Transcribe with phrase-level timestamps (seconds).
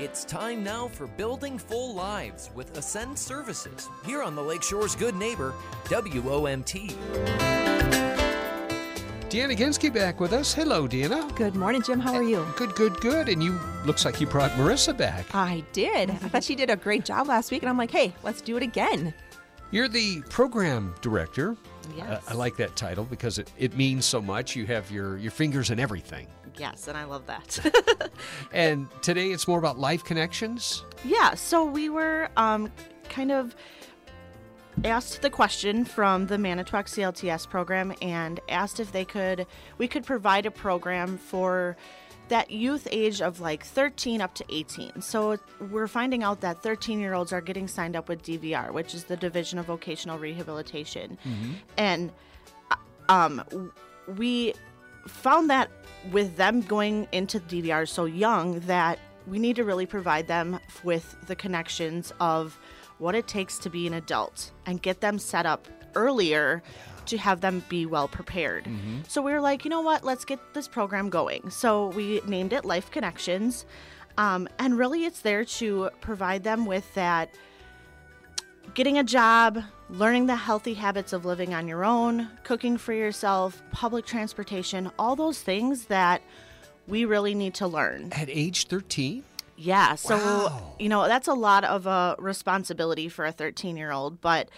[0.00, 5.14] It's time now for Building Full Lives with Ascend Services here on the Lakeshore's Good
[5.14, 5.52] Neighbor,
[5.84, 6.94] WOMT.
[9.28, 10.54] Deanna Ginsky back with us.
[10.54, 11.36] Hello, Deanna.
[11.36, 12.00] Good morning, Jim.
[12.00, 12.46] How are you?
[12.56, 13.28] Good, good, good.
[13.28, 15.26] And you looks like you brought Marissa back.
[15.34, 16.08] I did.
[16.08, 18.56] I thought she did a great job last week, and I'm like, hey, let's do
[18.56, 19.12] it again.
[19.70, 21.58] You're the program director.
[21.96, 22.08] Yes.
[22.08, 24.54] Uh, I like that title because it, it means so much.
[24.56, 26.26] You have your, your fingers in everything.
[26.56, 28.10] Yes, and I love that.
[28.52, 30.84] And today it's more about life connections.
[31.04, 32.70] yeah, so we were um,
[33.08, 33.54] kind of
[34.84, 39.46] asked the question from the Manitowoc CLTS program and asked if they could
[39.78, 41.76] we could provide a program for
[42.30, 45.02] that youth age of like 13 up to 18.
[45.02, 45.38] So
[45.70, 49.04] we're finding out that 13 year olds are getting signed up with DVR, which is
[49.04, 51.18] the Division of Vocational Rehabilitation.
[51.76, 52.10] And
[53.08, 53.72] um,
[54.16, 54.54] we
[55.06, 55.70] found that
[56.10, 61.16] with them going into DVR so young that we need to really provide them with
[61.26, 62.58] the connections of
[62.98, 66.62] what it takes to be an adult and get them set up earlier
[67.10, 68.66] to have them be well prepared.
[69.08, 71.50] So we were like, you know what, let's get this program going.
[71.50, 73.66] So we named it Life Connections.
[74.18, 77.30] Um, and really, it's there to provide them with that
[78.74, 83.62] getting a job, learning the healthy habits of living on your own, cooking for yourself,
[83.72, 86.22] public transportation, all those things that
[86.86, 88.12] we really need to learn.
[88.12, 89.24] At age 13?
[89.56, 90.74] Yeah, so Wow.
[90.78, 94.48] you know, that's a lot of a responsibility for a 13-year-old, but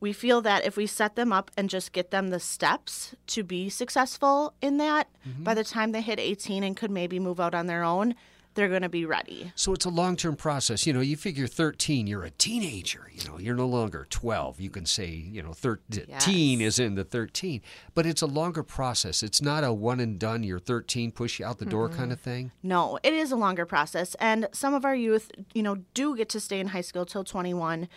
[0.00, 3.42] we feel that if we set them up and just get them the steps to
[3.42, 5.44] be successful in that, mm-hmm.
[5.44, 8.14] by the time they hit 18 and could maybe move out on their own,
[8.56, 9.52] they're going to be ready.
[9.54, 10.86] So it's a long term process.
[10.86, 13.08] You know, you figure 13, you're a teenager.
[13.12, 14.60] You know, you're no longer 12.
[14.60, 17.60] You can say, you know, 13 is in the 13,
[17.94, 19.22] but it's a longer process.
[19.22, 21.98] It's not a one and done, you're 13, push you out the door mm-hmm.
[21.98, 22.50] kind of thing.
[22.62, 24.16] No, it is a longer process.
[24.16, 27.24] And some of our youth, you know, do get to stay in high school till
[27.24, 27.88] 21,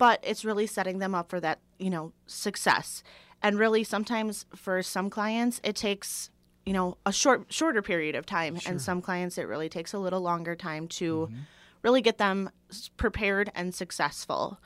[0.00, 3.02] but it's really setting them up for that, you know, success.
[3.42, 6.30] And really, sometimes for some clients, it takes,
[6.64, 8.58] you know, a short, shorter period of time.
[8.66, 11.28] And some clients, it really takes a little longer time to
[11.82, 12.48] really get them
[12.96, 14.58] prepared and successful.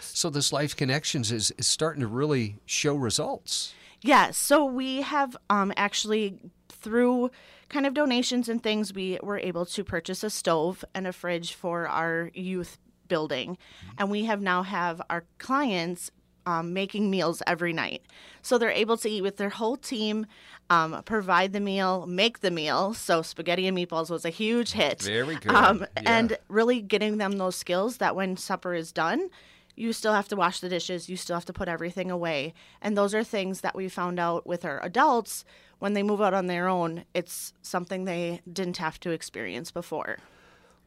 [0.00, 3.74] So this Life Connections is, is starting to really show results.
[4.02, 4.36] Yes.
[4.36, 6.38] So we have um, actually,
[6.68, 7.30] through
[7.68, 11.54] kind of donations and things, we were able to purchase a stove and a fridge
[11.54, 12.78] for our youth
[13.14, 13.56] building,
[13.98, 16.10] and we have now have our clients
[16.46, 18.02] um, making meals every night.
[18.42, 20.26] So they're able to eat with their whole team,
[20.68, 22.92] um, provide the meal, make the meal.
[22.92, 25.02] So spaghetti and meatballs was a huge hit.
[25.02, 25.52] Very good.
[25.52, 26.02] Um, Yeah.
[26.18, 29.30] And really getting them those skills that when supper is done,
[29.76, 32.54] you still have to wash the dishes, you still have to put everything away.
[32.82, 35.44] And those are things that we found out with our adults
[35.78, 40.18] when they move out on their own, it's something they didn't have to experience before.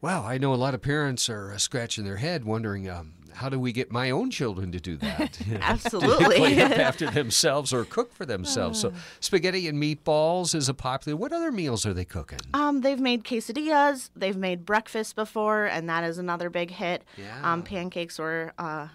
[0.00, 3.48] Wow, I know a lot of parents are uh, scratching their head wondering, um, how
[3.48, 5.38] do we get my own children to do that?
[5.60, 6.36] Absolutely.
[6.36, 8.80] Clean up after themselves or cook for themselves.
[8.80, 11.16] So spaghetti and meatballs is a popular.
[11.16, 12.40] What other meals are they cooking?
[12.54, 14.10] Um, they've made quesadillas.
[14.16, 17.04] They've made breakfast before, and that is another big hit.
[17.16, 17.52] Yeah.
[17.52, 18.88] Um, pancakes were uh,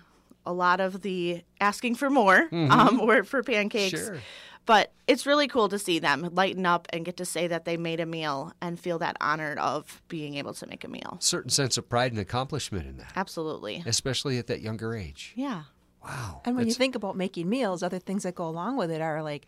[0.46, 4.00] a lot of the asking for more um, were for pancakes.
[4.00, 4.18] Sure.
[4.66, 7.76] But it's really cool to see them lighten up and get to say that they
[7.76, 11.18] made a meal and feel that honored of being able to make a meal.
[11.20, 13.84] Certain sense of pride and accomplishment in that, Absolutely.
[13.86, 15.34] especially at that younger age.
[15.36, 15.64] Yeah.
[16.04, 16.42] Wow.
[16.46, 19.22] And when you think about making meals, other things that go along with it are
[19.22, 19.48] like,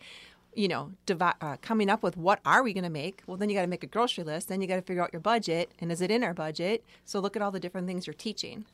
[0.54, 3.22] you know, divi- uh, coming up with what are we going to make?
[3.26, 4.48] Well, then you got to make a grocery list.
[4.48, 6.82] Then you got to figure out your budget, and is it in our budget?
[7.04, 8.64] So look at all the different things you're teaching.